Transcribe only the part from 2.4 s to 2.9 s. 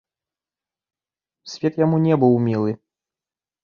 мілы.